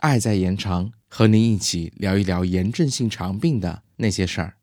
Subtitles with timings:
[0.00, 4.54] 爱在延长，和您一起聊一聊炎症性肠病的那些事儿。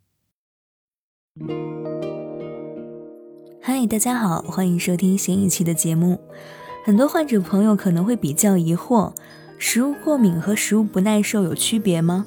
[3.62, 6.20] 嗨，大家好，欢迎收听新一期的节目。
[6.86, 9.14] 很多患者朋友可能会比较疑惑，
[9.58, 12.26] 食物过敏和食物不耐受有区别吗？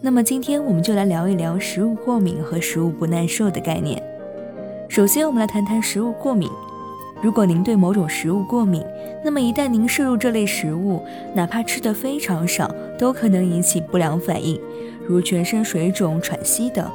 [0.00, 4.02] 那么今天我们就来聊一聊食物过敏和食物不耐受的概念。
[4.88, 6.48] 首先，我们来谈谈食物过敏。
[7.22, 8.82] 如果您对某种食物过敏，
[9.22, 11.02] 那么一旦您摄入这类食物，
[11.34, 14.58] 哪怕吃的非常少，都可能引起不良反应，
[15.06, 16.90] 如全身水肿、喘息等。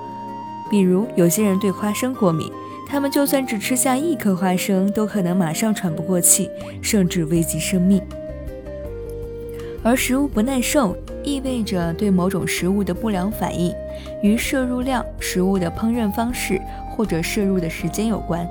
[0.69, 2.51] 比如，有些人对花生过敏。
[2.87, 6.49] 他们就算只吃下一颗花生，都可能马上喘不过气，
[6.83, 7.99] 甚至危及生命。
[9.81, 13.73] 而食物不耐受意味着对某种食物的不良反应，
[14.21, 18.47] 与摄入量、食物的烹饪方式或者摄入的时间有关。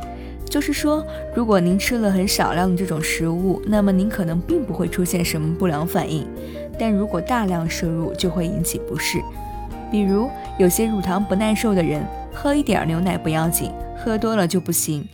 [0.55, 1.05] 就是说，
[1.35, 6.23] 如果您吃了很少量的这种食物，那么您可能并不会出现什么不良反应；
[6.79, 9.19] 但如果大量摄入，就会引起不适。
[9.91, 13.73] 比如，有些乳糖不耐受的人，喝一点牛奶不要紧。
[13.99, 15.05] 喝多了就不行，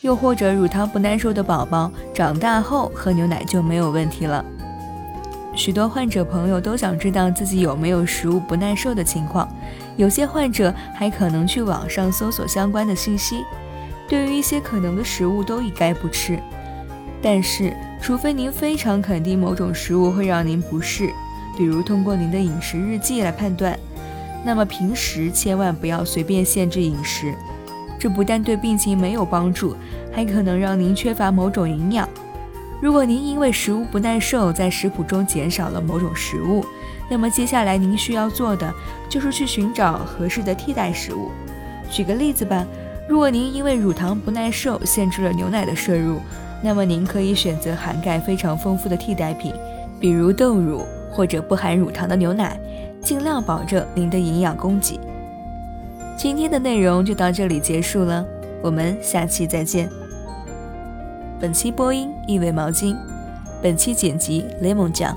[0.00, 4.44] 又或者乳糖不耐受的宝宝长大后喝牛奶就没有问题了。
[5.54, 9.48] 许多患者朋友都想知道自己有没有食物不耐受的情况，
[9.96, 13.44] 有些患者还可能去网上搜索相关的信息。
[14.08, 16.38] 对于一些可能的食物都一概不吃，
[17.20, 21.10] 但是除非您非常肯定某种食物会让您不适，
[21.56, 23.78] 比如通过您的饮食日记来判断，
[24.44, 27.34] 那么平时千万不要随便限制饮食。
[27.98, 29.76] 这不但对病情没有帮助，
[30.12, 32.08] 还可能让您缺乏某种营养。
[32.80, 36.64] 如果您因为食物不耐受，在食谱中减少了某种食物，
[37.10, 38.72] 那么接下来您需要做的
[39.08, 41.32] 就是去寻找合适的替代食物。
[41.90, 42.64] 举个例子吧，
[43.08, 46.20] 如果您因为乳糖不耐受，限制了牛奶的摄入，
[46.62, 49.54] 那么您可以选择含钙非常丰富的替代品，
[49.98, 52.60] 比如豆乳或者不含乳糖的牛奶，
[53.00, 55.00] 尽量保证您的营养供给。
[56.18, 58.22] 今天的内容就到这里结束了，
[58.62, 59.88] 我们下期再见。
[61.40, 62.94] 本期播音意味毛巾，
[63.62, 65.16] 本期剪辑雷蒙酱。